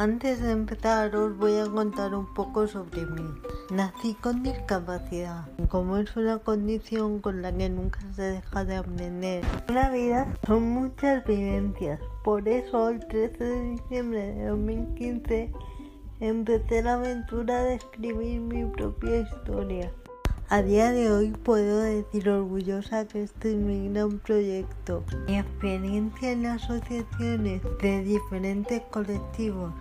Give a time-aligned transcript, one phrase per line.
[0.00, 3.34] Antes de empezar os voy a contar un poco sobre mí.
[3.70, 9.44] Nací con discapacidad, como es una condición con la que nunca se deja de aprender.
[9.68, 15.52] La vida son muchas vivencias, por eso el 13 de diciembre de 2015
[16.20, 19.92] empecé la aventura de escribir mi propia historia.
[20.52, 25.04] A día de hoy puedo decir orgullosa que este es mi gran proyecto.
[25.28, 29.72] Mi experiencia en asociaciones de diferentes colectivos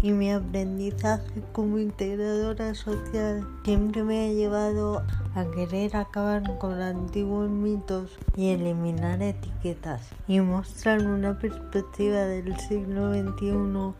[0.00, 5.02] y mi aprendizaje como integradora social siempre me ha llevado
[5.34, 13.12] a querer acabar con antiguos mitos y eliminar etiquetas y mostrar una perspectiva del siglo
[13.12, 13.92] XXI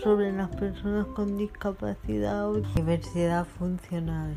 [0.00, 4.36] sobre las personas con discapacidad o diversidad funcional.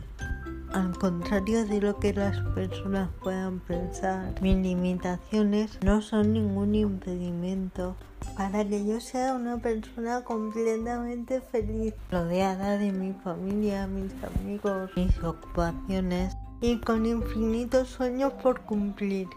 [0.78, 7.96] Al contrario de lo que las personas puedan pensar, mis limitaciones no son ningún impedimento
[8.38, 15.18] para que yo sea una persona completamente feliz, rodeada de mi familia, mis amigos, mis
[15.24, 19.28] ocupaciones y con infinitos sueños por cumplir.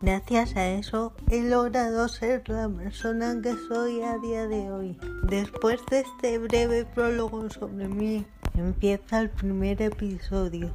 [0.00, 4.98] Gracias a eso he logrado ser la persona que soy a día de hoy.
[5.24, 10.70] Después de este breve prólogo sobre mí, empieza el primer episodio,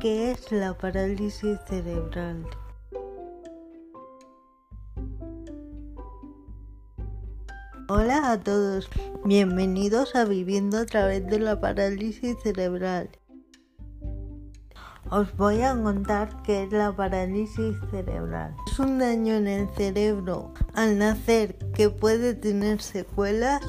[0.00, 2.46] que es la parálisis cerebral.
[7.86, 8.88] Hola a todos,
[9.26, 13.10] bienvenidos a Viviendo a través de la parálisis cerebral.
[15.10, 18.54] Os voy a contar qué es la parálisis cerebral.
[18.72, 23.60] Es un daño en el cerebro al nacer que puede tener secuelas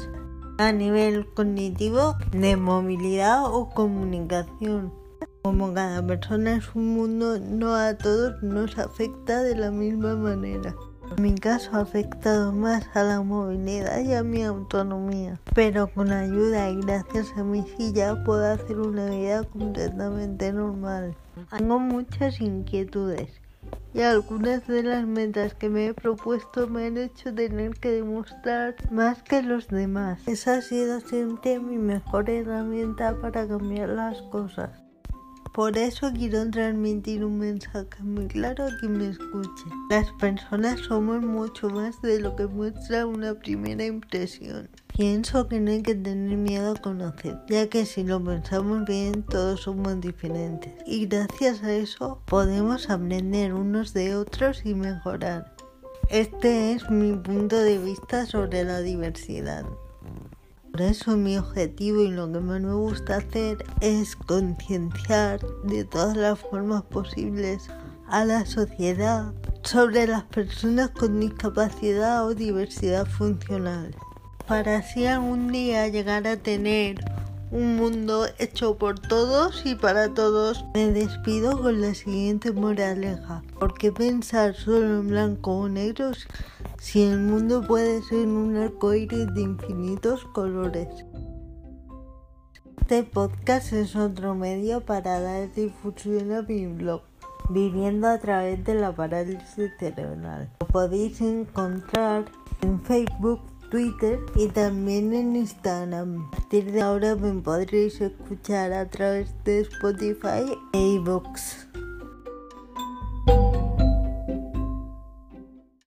[0.58, 5.01] a nivel cognitivo, de movilidad o comunicación.
[5.44, 10.76] Como cada persona es un mundo, no a todos nos afecta de la misma manera.
[11.18, 16.12] En mi caso ha afectado más a la movilidad y a mi autonomía, pero con
[16.12, 21.16] ayuda y gracias a mi silla puedo hacer una vida completamente normal.
[21.58, 23.42] Tengo muchas inquietudes
[23.94, 28.76] y algunas de las metas que me he propuesto me han hecho tener que demostrar
[28.92, 30.22] más que los demás.
[30.28, 34.91] Esa ha sido siempre mi mejor herramienta para cambiar las cosas.
[35.54, 39.66] Por eso quiero transmitir un mensaje muy claro a quien me escuche.
[39.90, 44.70] Las personas somos mucho más de lo que muestra una primera impresión.
[44.96, 49.24] Pienso que no hay que tener miedo a conocer, ya que si lo pensamos bien
[49.24, 50.74] todos somos diferentes.
[50.86, 55.54] Y gracias a eso podemos aprender unos de otros y mejorar.
[56.10, 59.66] Este es mi punto de vista sobre la diversidad.
[60.72, 66.16] Por eso mi objetivo y lo que más me gusta hacer es concienciar de todas
[66.16, 67.70] las formas posibles
[68.08, 69.34] a la sociedad
[69.64, 73.94] sobre las personas con discapacidad o diversidad funcional,
[74.48, 77.04] para así algún día llegar a tener
[77.52, 80.64] un mundo hecho por todos y para todos.
[80.74, 83.44] Me despido con la siguiente moraleja.
[83.60, 86.12] ¿Por qué pensar solo en blanco o negro
[86.82, 90.88] si el mundo puede ser un arco iris de infinitos colores?
[92.80, 97.04] Este podcast es otro medio para dar difusión a mi blog,
[97.50, 100.50] viviendo a través de la parálisis cerebral.
[100.60, 102.26] Lo podéis encontrar
[102.62, 106.26] en Facebook, Twitter y también en Instagram.
[106.26, 111.71] A partir de ahora me podréis escuchar a través de Spotify e iVoox.